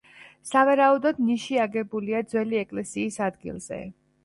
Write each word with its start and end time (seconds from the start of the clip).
სავარაუდოდ 0.51 1.19
ნიში 1.25 1.59
აგებულია 1.67 2.23
ძველი 2.33 2.61
ეკლესიის 2.63 3.21
ადგილზე. 3.31 3.83